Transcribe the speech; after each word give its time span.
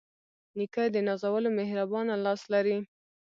نیکه 0.57 0.83
د 0.93 0.95
نازولو 1.07 1.49
مهربانه 1.59 2.13
لاس 2.25 2.41
لري. 2.53 2.77